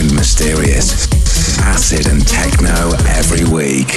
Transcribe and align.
Dark 0.00 0.08
and 0.08 0.16
mysterious. 0.18 1.08
Acid 1.58 2.06
and 2.06 2.26
techno 2.26 2.92
every 3.06 3.44
week. 3.44 3.88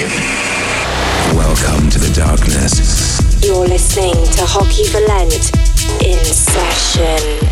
Welcome 1.32 1.88
to 1.88 1.98
the 1.98 2.12
darkness. 2.14 3.42
You're 3.42 3.66
listening 3.66 4.12
to 4.12 4.44
Hockey 4.44 4.86
Valent 4.92 5.50
in 6.04 6.22
session. 6.22 7.48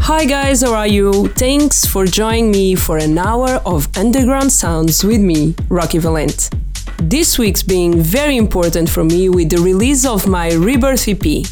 Hi 0.00 0.26
guys, 0.26 0.62
how 0.62 0.74
are 0.74 0.86
you? 0.86 1.26
Thanks 1.30 1.84
for 1.84 2.06
joining 2.06 2.52
me 2.52 2.76
for 2.76 2.98
an 2.98 3.18
hour 3.18 3.60
of 3.66 3.88
underground 3.96 4.52
sounds 4.52 5.02
with 5.02 5.20
me, 5.20 5.56
Rocky 5.68 5.98
Valent. 5.98 6.50
This 6.98 7.36
week's 7.36 7.64
being 7.64 8.00
very 8.00 8.36
important 8.36 8.88
for 8.88 9.02
me 9.02 9.28
with 9.28 9.50
the 9.50 9.58
release 9.58 10.06
of 10.06 10.28
my 10.28 10.52
Rebirth 10.52 11.08
EP. 11.08 11.44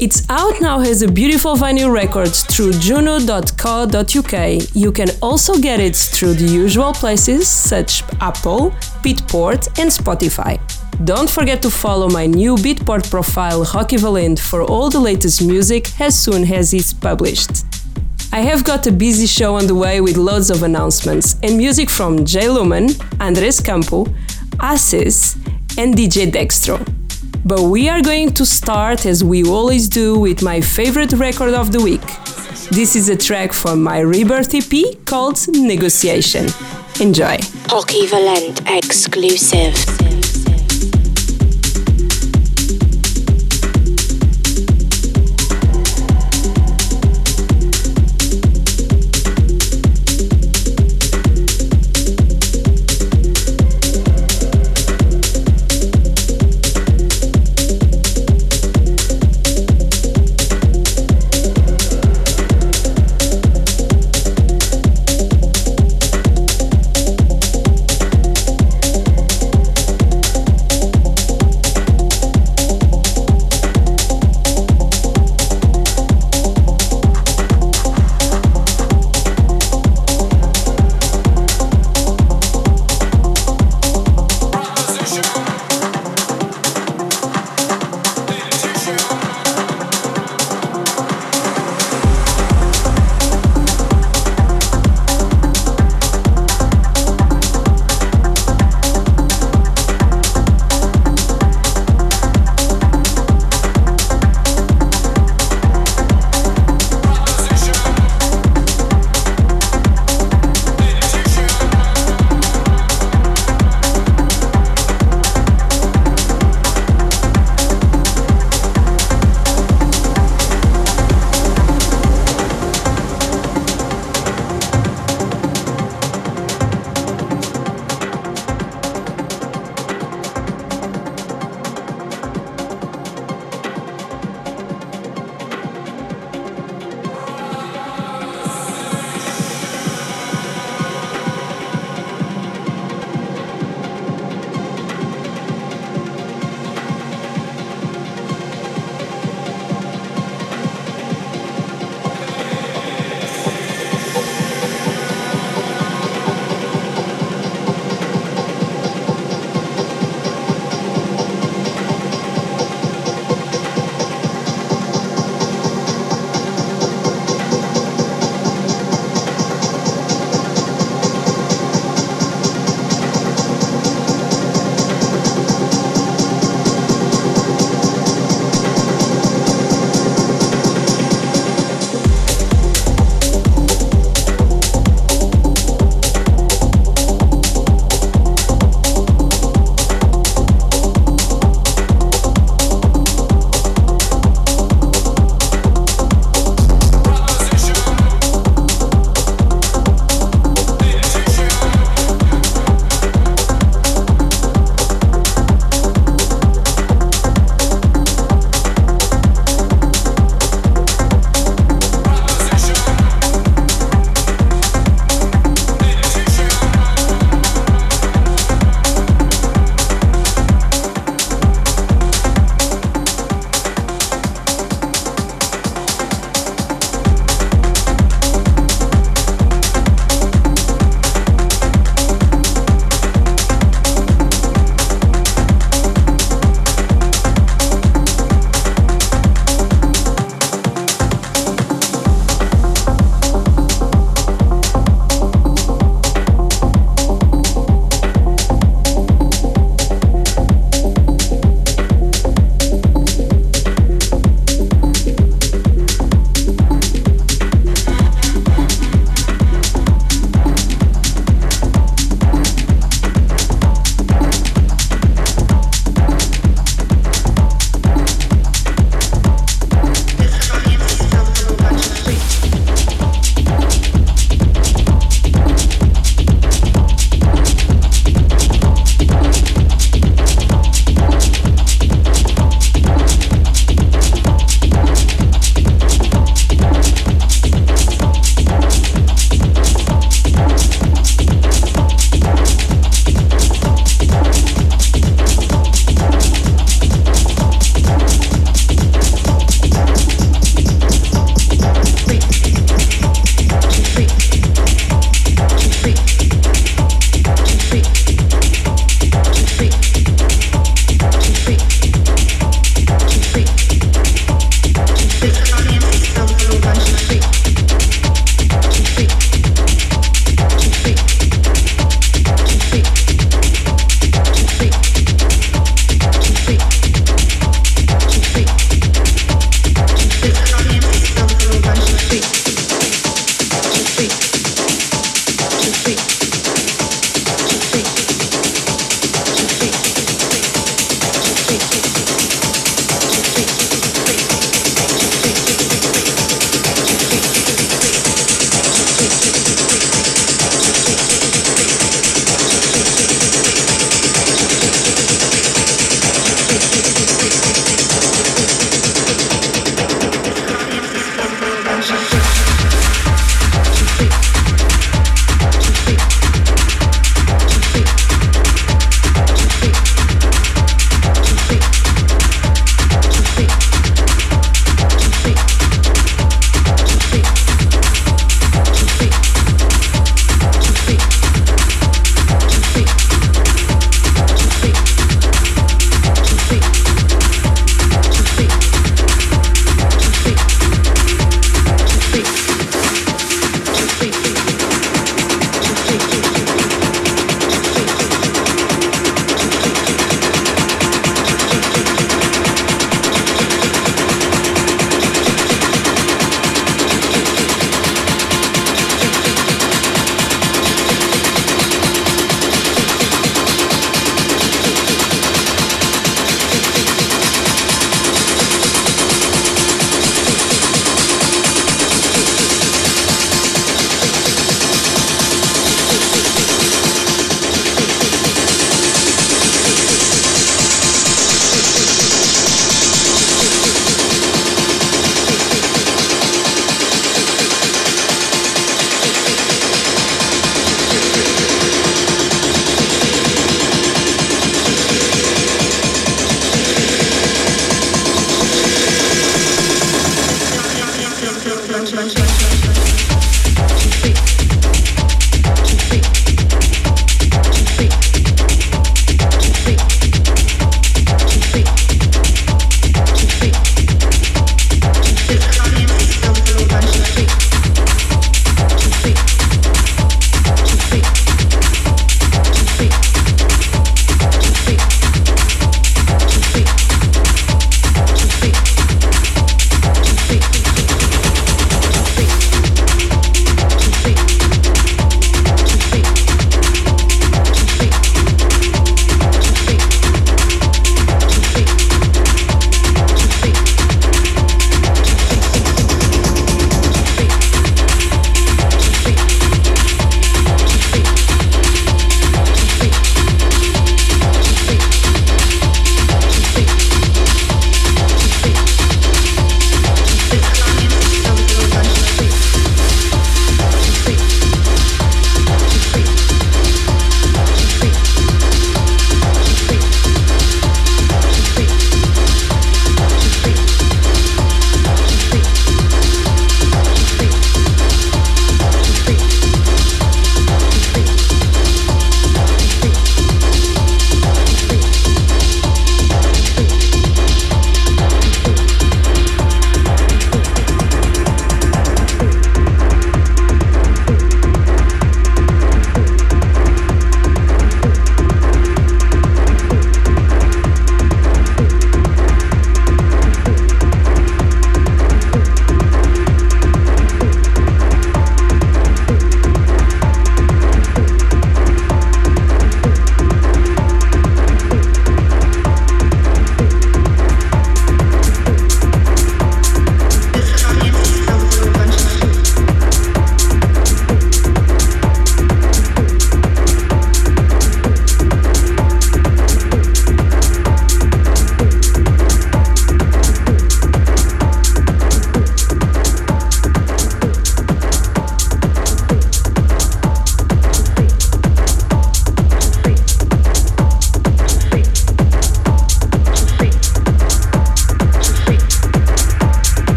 It's 0.00 0.24
out 0.30 0.60
now 0.60 0.78
as 0.78 1.02
a 1.02 1.10
beautiful 1.10 1.56
vinyl 1.56 1.92
record 1.92 2.28
through 2.28 2.74
juno.co.uk. 2.74 4.32
You 4.72 4.92
can 4.92 5.08
also 5.20 5.58
get 5.58 5.80
it 5.80 5.96
through 5.96 6.34
the 6.34 6.44
usual 6.44 6.92
places 6.92 7.48
such 7.48 8.04
Apple, 8.20 8.70
Beatport 9.02 9.66
and 9.80 9.90
Spotify. 9.90 10.60
Don't 11.04 11.28
forget 11.28 11.60
to 11.62 11.70
follow 11.70 12.08
my 12.08 12.26
new 12.26 12.54
Beatport 12.54 13.10
profile 13.10 13.64
Rocky 13.74 13.96
for 14.36 14.62
all 14.62 14.88
the 14.88 15.00
latest 15.00 15.44
music 15.44 15.88
as 16.00 16.16
soon 16.16 16.44
as 16.44 16.72
it's 16.72 16.92
published. 16.92 17.64
I 18.32 18.42
have 18.42 18.62
got 18.62 18.86
a 18.86 18.92
busy 18.92 19.26
show 19.26 19.56
on 19.56 19.66
the 19.66 19.74
way 19.74 20.00
with 20.00 20.16
loads 20.16 20.50
of 20.50 20.62
announcements 20.62 21.34
and 21.42 21.56
music 21.56 21.90
from 21.90 22.24
Jay 22.24 22.48
Lumen, 22.48 22.90
Andres 23.18 23.58
Campo, 23.60 24.06
Assis, 24.60 25.34
and 25.76 25.96
DJ 25.96 26.30
Dextro. 26.30 26.97
But 27.44 27.62
we 27.62 27.88
are 27.88 28.02
going 28.02 28.34
to 28.34 28.44
start 28.44 29.06
as 29.06 29.24
we 29.24 29.44
always 29.44 29.88
do 29.88 30.18
with 30.18 30.42
my 30.42 30.60
favorite 30.60 31.12
record 31.12 31.54
of 31.54 31.72
the 31.72 31.80
week. 31.80 32.02
This 32.70 32.96
is 32.96 33.08
a 33.08 33.16
track 33.16 33.52
from 33.52 33.82
my 33.82 34.00
Rebirth 34.00 34.54
EP 34.54 35.04
called 35.04 35.38
Negotiation. 35.48 36.46
Enjoy! 37.00 37.38
Hockey 37.66 38.06
Valent 38.06 38.60
exclusive. 38.66 40.07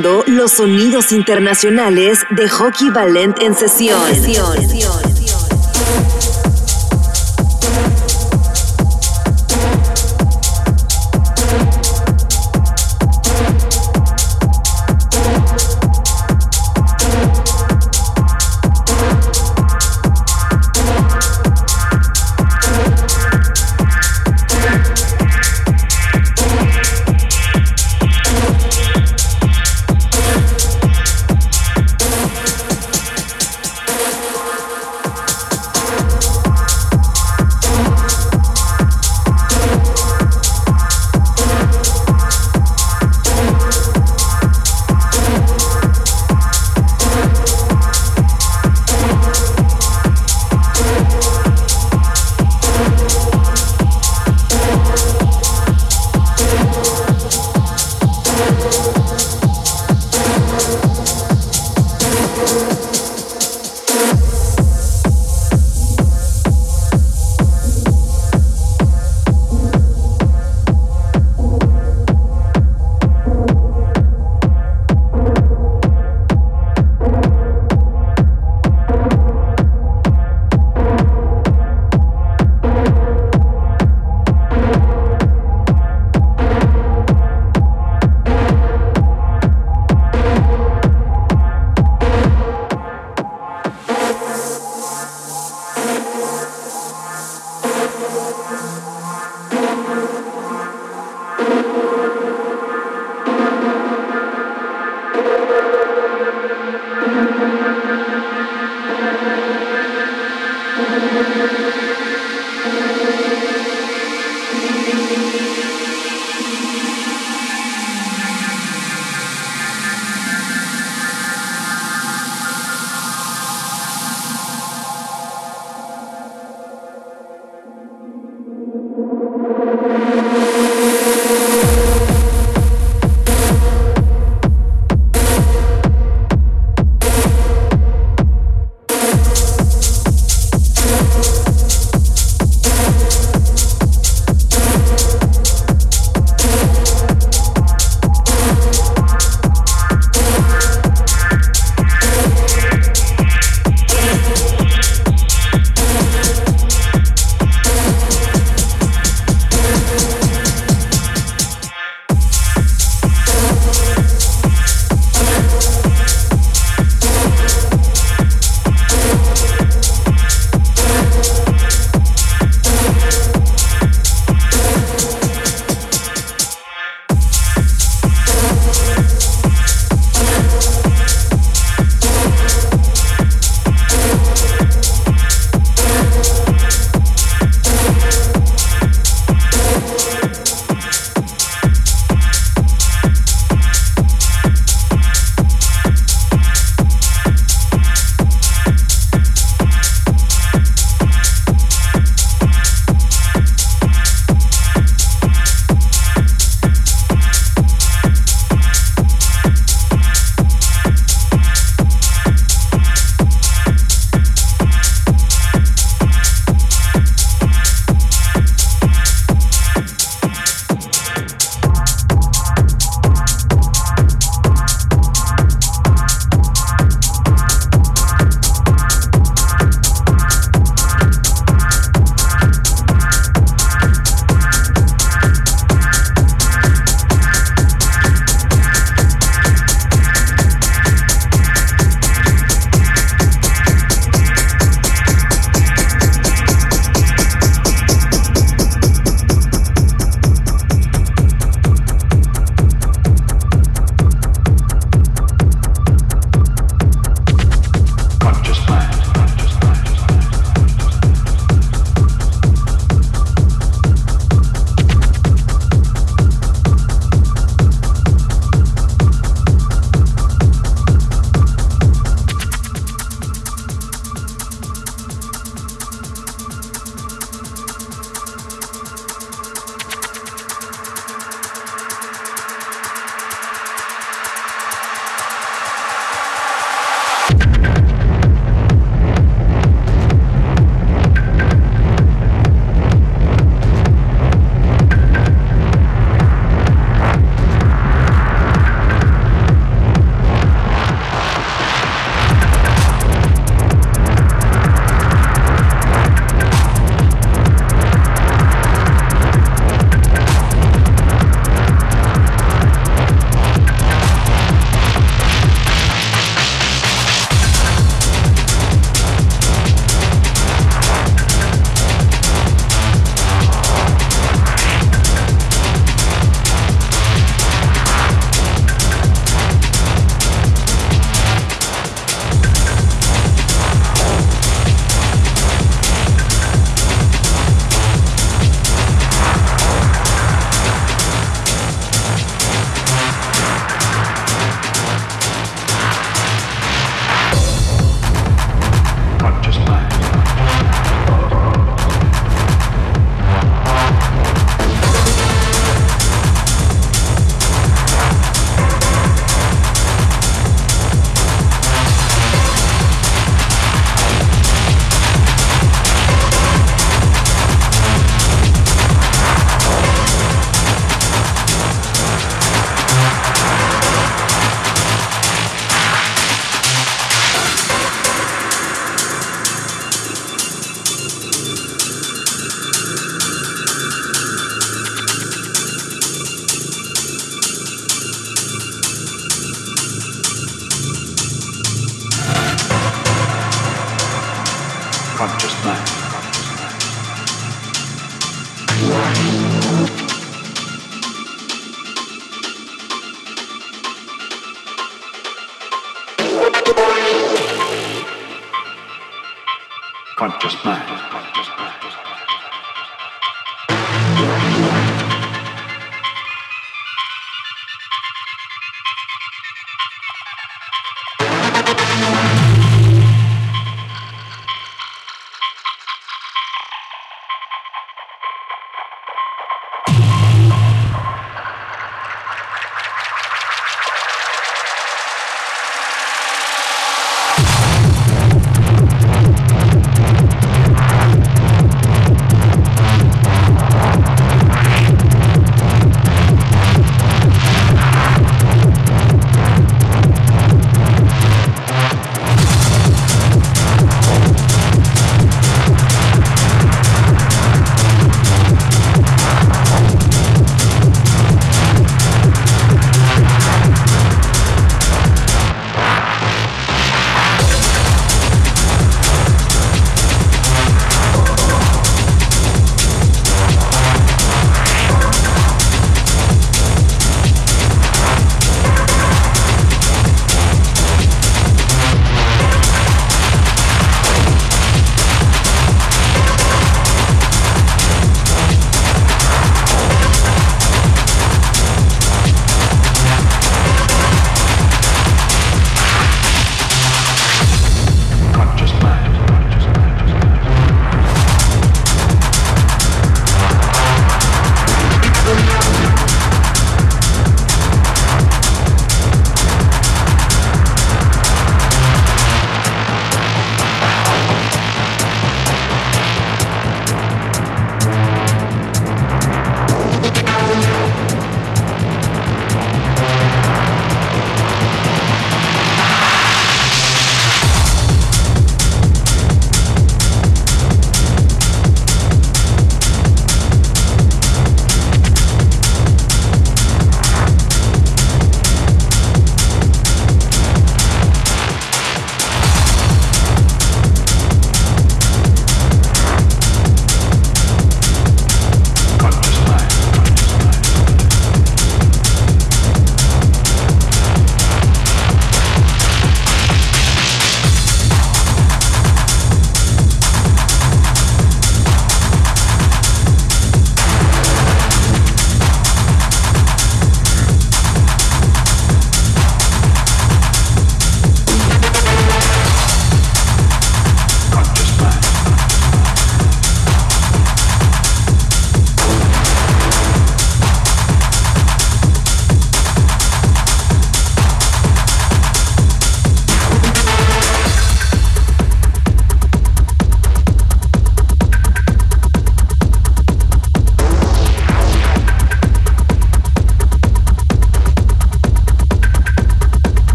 Los 0.00 0.52
sonidos 0.52 1.12
internacionales 1.12 2.20
de 2.30 2.48
Hockey 2.48 2.88
Valent 2.88 3.42
en 3.42 3.54
sesión. 3.54 4.00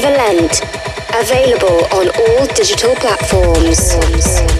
Valent. 0.00 0.60
Available 1.14 1.84
on 1.92 2.08
all 2.08 2.46
digital 2.54 2.94
platforms. 2.96 4.53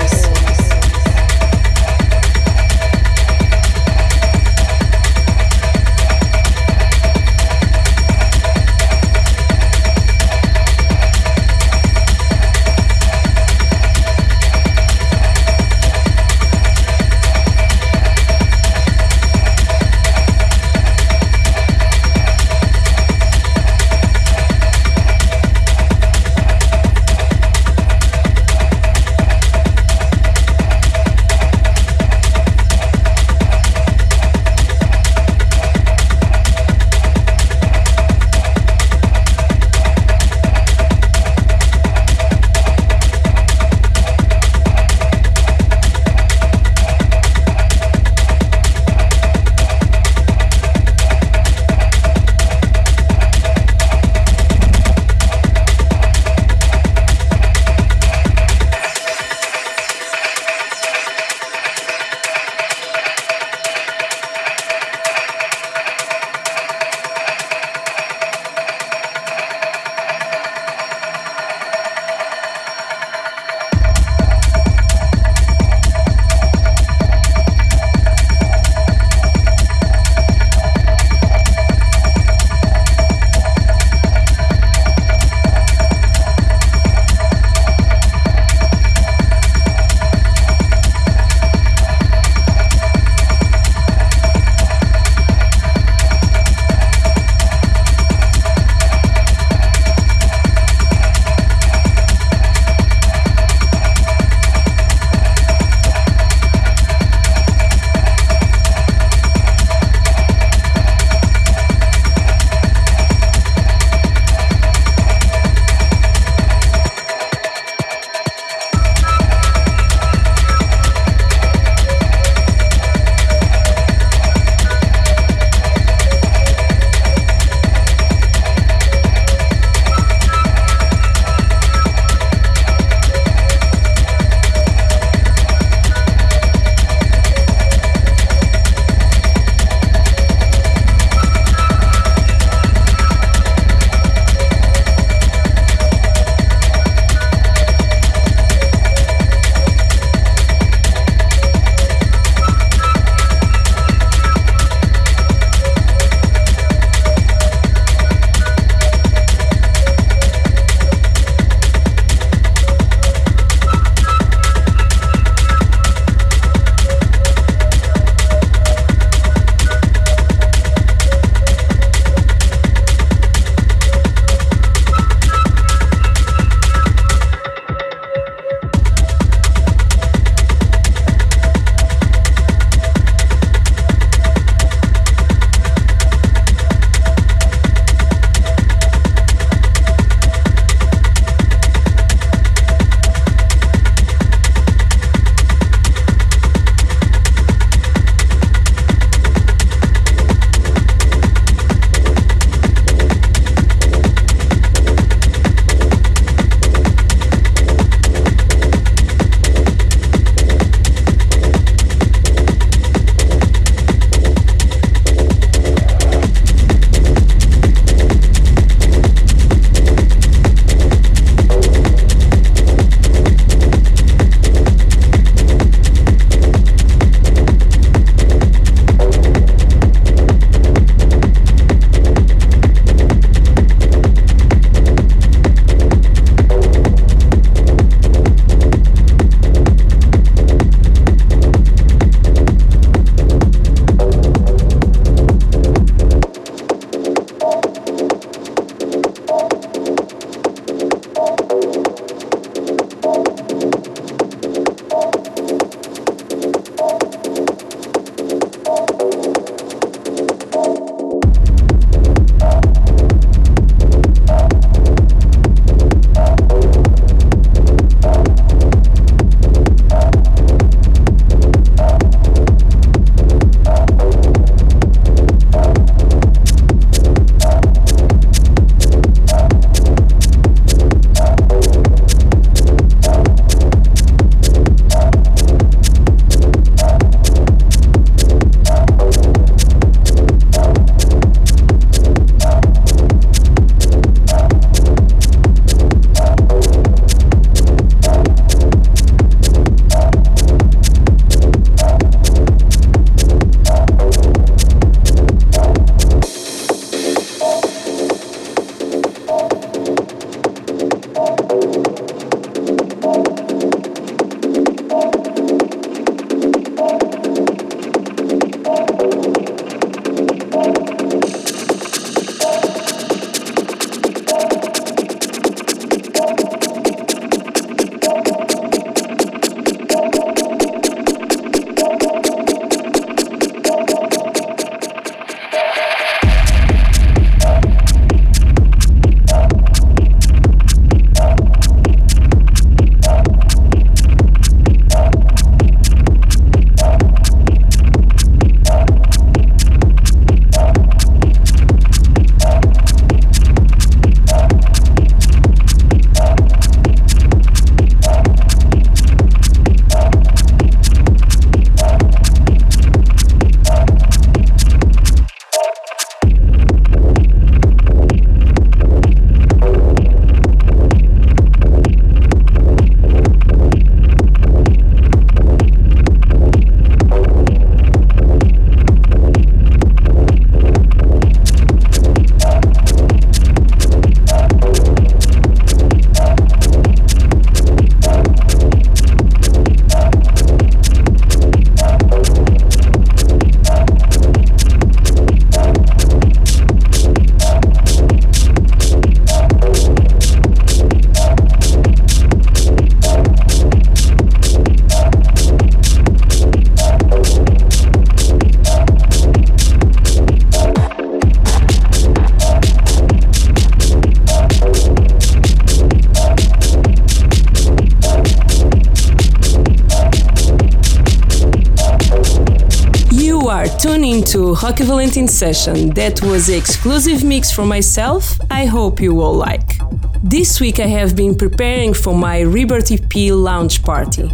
Into 424.64 424.72
Rocky 424.72 424.84
Valentine 424.84 425.28
session. 425.28 425.90
That 425.90 426.22
was 426.22 426.46
the 426.46 426.56
exclusive 426.56 427.22
mix 427.22 427.50
for 427.50 427.66
myself. 427.66 428.38
I 428.50 428.66
hope 428.66 429.00
you 429.00 429.20
all 429.20 429.34
like. 429.34 429.78
This 430.22 430.60
week 430.60 430.80
I 430.80 430.86
have 430.86 431.14
been 431.14 431.34
preparing 431.34 431.94
for 431.94 432.14
my 432.14 432.40
Rebirth 432.40 432.90
EP 432.90 433.32
launch 433.32 433.82
party. 433.82 434.30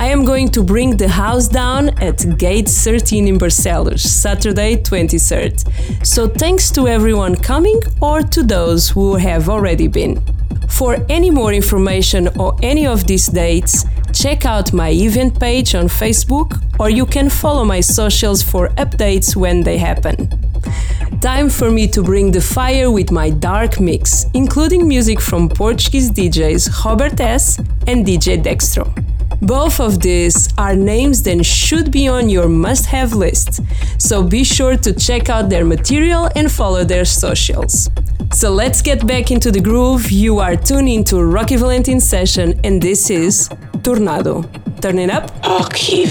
I 0.00 0.08
am 0.08 0.24
going 0.24 0.48
to 0.50 0.62
bring 0.62 0.96
the 0.96 1.08
house 1.08 1.48
down 1.48 1.90
at 2.02 2.36
Gate 2.38 2.68
13 2.68 3.28
in 3.28 3.38
Barcelos, 3.38 4.00
Saturday 4.00 4.76
23rd. 4.76 6.04
So 6.04 6.28
thanks 6.28 6.70
to 6.72 6.88
everyone 6.88 7.36
coming 7.36 7.80
or 8.00 8.22
to 8.22 8.42
those 8.42 8.90
who 8.90 9.16
have 9.16 9.48
already 9.48 9.88
been. 9.88 10.20
For 10.68 10.96
any 11.08 11.30
more 11.30 11.52
information 11.52 12.28
or 12.38 12.56
any 12.62 12.86
of 12.86 13.06
these 13.06 13.28
dates, 13.28 13.84
check 14.12 14.46
out 14.46 14.72
my 14.72 14.90
event 14.90 15.38
page 15.38 15.74
on 15.74 15.86
Facebook 15.88 16.63
or 16.78 16.90
you 16.90 17.06
can 17.06 17.30
follow 17.30 17.64
my 17.64 17.80
socials 17.80 18.42
for 18.42 18.68
updates 18.76 19.36
when 19.36 19.62
they 19.62 19.78
happen. 19.78 20.28
Time 21.20 21.48
for 21.48 21.70
me 21.70 21.86
to 21.88 22.02
bring 22.02 22.30
the 22.30 22.40
fire 22.40 22.90
with 22.90 23.10
my 23.10 23.30
dark 23.30 23.80
mix, 23.80 24.26
including 24.34 24.86
music 24.86 25.20
from 25.20 25.48
Portuguese 25.48 26.10
DJs 26.10 26.84
Robert 26.84 27.18
S. 27.20 27.58
and 27.86 28.04
DJ 28.06 28.42
Dextro. 28.42 28.86
Both 29.40 29.80
of 29.80 30.00
these 30.00 30.48
are 30.56 30.74
names 30.74 31.22
that 31.24 31.44
should 31.44 31.90
be 31.90 32.08
on 32.08 32.28
your 32.28 32.48
must 32.48 32.86
have 32.86 33.12
list, 33.12 33.60
so 33.98 34.22
be 34.22 34.44
sure 34.44 34.76
to 34.76 34.92
check 34.92 35.28
out 35.28 35.48
their 35.48 35.64
material 35.64 36.30
and 36.36 36.50
follow 36.50 36.84
their 36.84 37.04
socials. 37.04 37.90
So 38.32 38.50
let's 38.50 38.82
get 38.82 39.06
back 39.06 39.30
into 39.30 39.50
the 39.50 39.60
groove. 39.60 40.10
You 40.10 40.38
are 40.38 40.56
tuned 40.56 40.88
into 40.88 41.22
Rocky 41.22 41.56
Valentine 41.56 42.00
session, 42.00 42.58
and 42.64 42.80
this 42.80 43.10
is 43.10 43.48
Tornado. 43.82 44.42
Turn 44.80 44.98
it 44.98 45.10
up. 45.10 45.30
Rocky 45.46 46.06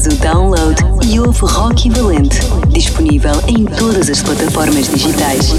Faz 0.00 0.14
o 0.14 0.16
download 0.16 0.82
e 1.06 1.20
ouve 1.20 1.40
Rock 1.42 1.90
Valente. 1.90 2.40
Disponível 2.70 3.34
em 3.46 3.66
todas 3.66 4.08
as 4.08 4.22
plataformas 4.22 4.88
digitais. 4.88 5.52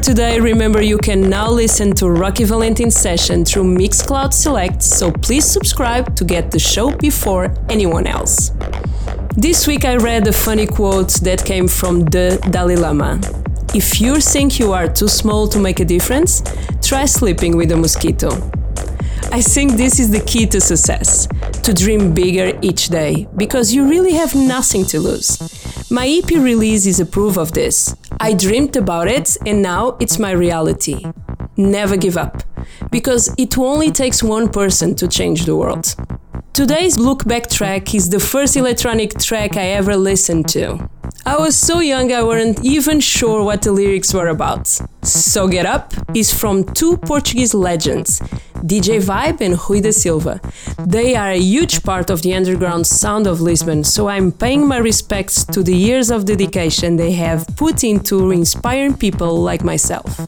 Today. 0.00 0.40
Remember, 0.40 0.80
you 0.80 0.98
can 0.98 1.28
now 1.28 1.50
listen 1.50 1.94
to 1.96 2.08
Rocky 2.10 2.44
Valentine 2.44 2.90
session 2.90 3.44
through 3.44 3.64
Mixcloud 3.64 4.32
Select, 4.32 4.82
so 4.82 5.10
please 5.10 5.44
subscribe 5.44 6.16
to 6.16 6.24
get 6.24 6.50
the 6.50 6.58
show 6.58 6.90
before 6.96 7.54
anyone 7.68 8.06
else. 8.06 8.52
This 9.36 9.66
week 9.66 9.84
I 9.84 9.96
read 9.96 10.26
a 10.26 10.32
funny 10.32 10.66
quote 10.66 11.12
that 11.22 11.44
came 11.44 11.68
from 11.68 12.00
the 12.06 12.38
Dalai 12.50 12.76
Lama. 12.76 13.20
If 13.74 14.00
you 14.00 14.20
think 14.20 14.58
you 14.58 14.72
are 14.72 14.88
too 14.88 15.08
small 15.08 15.48
to 15.48 15.58
make 15.58 15.80
a 15.80 15.84
difference, 15.84 16.42
try 16.82 17.04
sleeping 17.04 17.56
with 17.56 17.70
a 17.72 17.76
mosquito. 17.76 18.30
I 19.32 19.40
think 19.42 19.72
this 19.72 20.00
is 20.00 20.10
the 20.10 20.20
key 20.20 20.46
to 20.46 20.60
success 20.60 21.28
to 21.62 21.74
dream 21.74 22.14
bigger 22.14 22.58
each 22.62 22.88
day, 22.88 23.28
because 23.36 23.72
you 23.72 23.88
really 23.88 24.14
have 24.14 24.34
nothing 24.34 24.84
to 24.86 24.98
lose. 24.98 25.38
My 25.90 26.06
EP 26.08 26.30
release 26.30 26.86
is 26.86 27.00
a 27.00 27.06
proof 27.06 27.36
of 27.36 27.52
this. 27.52 27.94
I 28.30 28.34
dreamed 28.34 28.76
about 28.76 29.08
it 29.08 29.36
and 29.44 29.60
now 29.60 29.96
it's 29.98 30.20
my 30.20 30.30
reality. 30.30 31.04
Never 31.56 31.96
give 31.96 32.16
up, 32.16 32.44
because 32.92 33.34
it 33.36 33.58
only 33.58 33.90
takes 33.90 34.22
one 34.22 34.48
person 34.48 34.94
to 35.00 35.08
change 35.08 35.46
the 35.46 35.56
world. 35.56 35.96
Today's 36.52 36.96
look 36.96 37.24
back 37.24 37.50
track 37.50 37.92
is 37.92 38.10
the 38.10 38.20
first 38.20 38.56
electronic 38.56 39.18
track 39.18 39.56
I 39.56 39.70
ever 39.70 39.96
listened 39.96 40.48
to. 40.50 40.88
I 41.26 41.38
was 41.38 41.56
so 41.56 41.80
young 41.80 42.12
I 42.12 42.22
weren't 42.22 42.64
even 42.64 43.00
sure 43.00 43.42
what 43.42 43.62
the 43.62 43.72
lyrics 43.72 44.14
were 44.14 44.28
about. 44.28 44.68
So 45.02 45.48
Get 45.48 45.66
Up 45.66 45.92
is 46.14 46.32
from 46.32 46.62
two 46.62 46.98
Portuguese 46.98 47.52
legends, 47.52 48.20
DJ 48.64 49.02
Vibe 49.02 49.40
and 49.40 49.58
Rui 49.68 49.80
da 49.80 49.90
Silva. 49.90 50.40
They 50.86 51.14
are 51.14 51.30
a 51.30 51.38
huge 51.38 51.82
part 51.82 52.10
of 52.10 52.22
the 52.22 52.34
underground 52.34 52.86
sound 52.86 53.26
of 53.26 53.40
Lisbon, 53.40 53.84
so 53.84 54.08
I'm 54.08 54.32
paying 54.32 54.66
my 54.66 54.78
respects 54.78 55.44
to 55.46 55.62
the 55.62 55.74
years 55.76 56.10
of 56.10 56.24
dedication 56.24 56.96
they 56.96 57.12
have 57.12 57.46
put 57.56 57.84
into 57.84 58.30
inspiring 58.30 58.96
people 58.96 59.40
like 59.42 59.64
myself. 59.64 60.26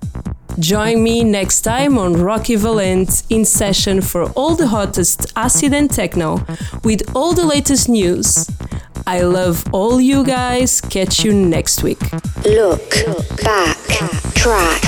Join 0.59 1.03
me 1.03 1.25
next 1.25 1.63
time 1.63 1.97
on 1.99 2.13
Rocky 2.15 2.57
Valent 2.57 3.23
in 3.31 3.45
session 3.45 4.01
for 4.01 4.25
all 4.33 4.55
the 4.55 4.67
hottest 4.67 5.33
acid 5.35 5.73
and 5.73 5.91
techno 5.91 6.45
with 6.85 7.03
all 7.17 7.33
the 7.33 7.45
latest 7.45 7.89
news. 7.89 8.47
I 9.07 9.23
love 9.23 9.65
all 9.73 10.01
you 10.01 10.25
guys. 10.25 10.81
Catch 10.81 11.25
you 11.25 11.33
next 11.33 11.83
week. 11.83 12.01
Look, 12.45 12.91
back, 13.43 13.79
track. 14.35 14.83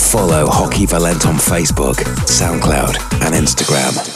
Follow 0.00 0.48
Hockey 0.48 0.86
Valent 0.86 1.26
on 1.26 1.36
Facebook, 1.36 1.94
SoundCloud, 2.26 2.96
and 3.24 3.34
Instagram. 3.34 4.13